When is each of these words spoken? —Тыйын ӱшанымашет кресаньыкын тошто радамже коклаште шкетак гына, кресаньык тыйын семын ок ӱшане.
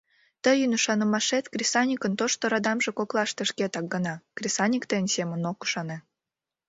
—Тыйын 0.43 0.71
ӱшанымашет 0.77 1.45
кресаньыкын 1.53 2.13
тошто 2.19 2.43
радамже 2.51 2.91
коклаште 2.97 3.43
шкетак 3.49 3.85
гына, 3.93 4.13
кресаньык 4.37 4.83
тыйын 4.89 5.07
семын 5.15 5.41
ок 5.51 5.57
ӱшане. 5.65 5.97